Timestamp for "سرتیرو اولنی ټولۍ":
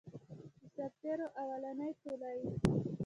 0.73-2.39